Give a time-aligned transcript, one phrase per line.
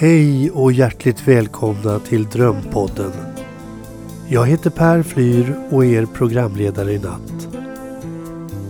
[0.00, 3.12] Hej och hjärtligt välkomna till Drömpodden.
[4.28, 7.48] Jag heter Per Flyr och är er programledare i natt.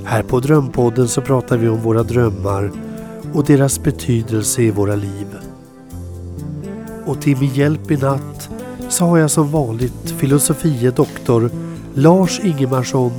[0.05, 2.73] Här på Drömpodden så pratar vi om våra drömmar
[3.35, 5.27] och deras betydelse i våra liv.
[7.07, 8.51] Och till min hjälp i natt
[8.89, 11.51] så har jag som vanligt filosofie doktor
[11.95, 13.13] Lars Ingemarsson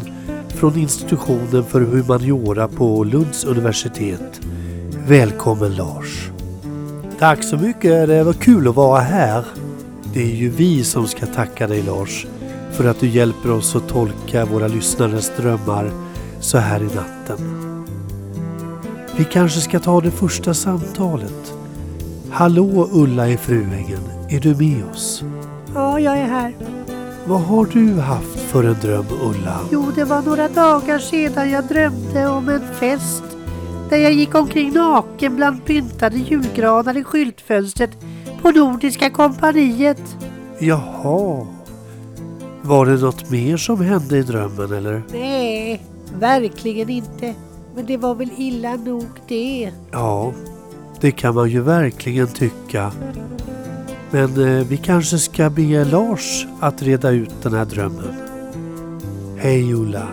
[0.48, 4.42] från institutionen för humaniora på Lunds universitet.
[5.08, 6.32] Välkommen Lars!
[7.22, 9.46] Tack så mycket, det var kul att vara här.
[10.14, 12.28] Det är ju vi som ska tacka dig Lars
[12.72, 15.92] för att du hjälper oss att tolka våra lyssnares drömmar
[16.40, 17.38] så här i natten.
[19.18, 21.54] Vi kanske ska ta det första samtalet.
[22.32, 25.24] Hallå Ulla i Fruängen, är du med oss?
[25.76, 26.56] Ja, jag är här.
[27.26, 29.60] Vad har du haft för en dröm Ulla?
[29.72, 33.24] Jo, det var några dagar sedan jag drömde om en fest
[33.92, 37.92] där jag gick omkring naken bland pyntade julgranar i skyltfönstret
[38.42, 40.18] på Nordiska kompaniet.
[40.60, 41.48] Jaha.
[42.62, 45.04] Var det något mer som hände i drömmen eller?
[45.12, 45.82] Nej,
[46.20, 47.36] verkligen inte.
[47.76, 49.72] Men det var väl illa nog det.
[49.92, 50.34] Ja,
[51.02, 52.92] det kan man ju verkligen tycka.
[54.12, 58.16] Men eh, vi kanske ska be Lars att reda ut den här drömmen.
[59.38, 60.08] Hej Ulla.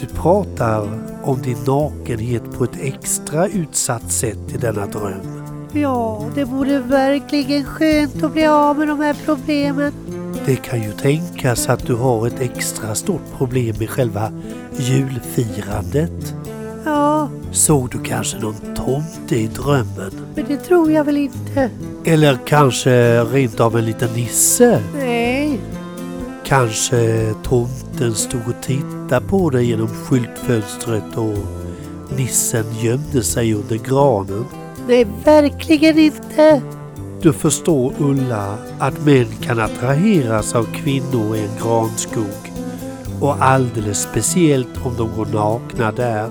[0.00, 0.88] Du pratar
[1.22, 5.44] om din nakenhet på ett extra utsatt sätt i denna dröm.
[5.72, 9.92] Ja, det vore verkligen skönt att bli av med de här problemen.
[10.46, 14.32] Det kan ju tänkas att du har ett extra stort problem med själva
[14.76, 16.34] julfirandet.
[16.84, 20.10] Ja, Såg du kanske någon tomte i drömmen?
[20.34, 21.70] men det tror jag väl inte.
[22.04, 24.82] Eller kanske rent av en liten nisse?
[24.94, 25.09] Nej,
[26.50, 31.38] Kanske tomten stod och tittade på dig genom skyltfönstret och
[32.16, 34.44] nissen gömde sig under granen.
[34.88, 36.62] nej verkligen inte.
[37.22, 42.52] Du förstår Ulla att män kan attraheras av kvinnor i en granskog.
[43.20, 46.30] Och alldeles speciellt om de går nakna där.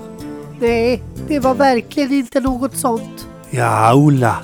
[0.60, 3.26] Nej, det var verkligen inte något sånt.
[3.50, 4.36] Ja, Ulla.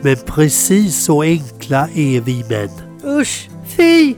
[0.00, 2.70] Men precis så enkla är vi män.
[3.04, 4.14] Usch, fy!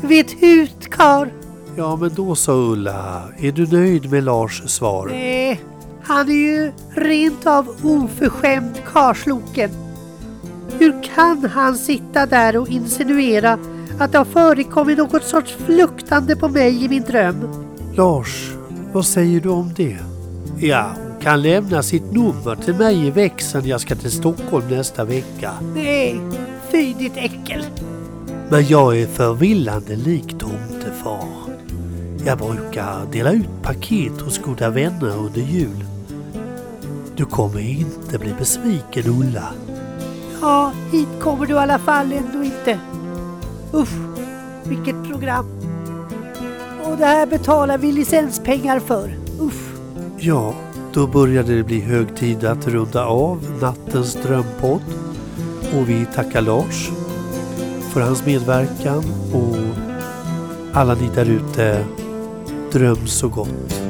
[0.00, 1.32] Vet hut, kar.
[1.76, 3.22] Ja, men då sa Ulla.
[3.38, 5.08] Är du nöjd med Lars svar?
[5.12, 5.60] Nej,
[6.02, 9.70] han är ju rent av oförskämd karsloken.
[10.78, 13.58] Hur kan han sitta där och insinuera
[13.98, 17.66] att det har förekommit något sorts fluktande på mig i min dröm?
[17.94, 18.50] Lars,
[18.92, 19.96] vad säger du om det?
[20.58, 23.66] Ja, hon kan lämna sitt nummer till mig i växeln.
[23.66, 25.50] Jag ska till Stockholm nästa vecka.
[25.74, 26.20] Nej,
[26.70, 27.64] fy ditt äckel.
[28.50, 31.28] Men jag är förvillande lik tomtefar.
[32.26, 35.84] Jag brukar dela ut paket hos goda vänner under jul.
[37.16, 39.48] Du kommer inte bli besviken Ulla.
[40.40, 42.78] Ja, hit kommer du i alla fall ändå inte.
[43.74, 43.98] Usch,
[44.64, 45.46] vilket program.
[46.84, 49.14] Och det här betalar vi licenspengar för.
[49.40, 49.70] Usch.
[50.18, 50.54] Ja,
[50.92, 54.82] då började det bli hög tid att runda av nattens drömpodd.
[55.76, 56.90] Och vi tackar Lars
[57.96, 59.56] för hans medverkan och
[60.72, 61.84] alla ni där ute,
[62.72, 63.85] dröm så gott.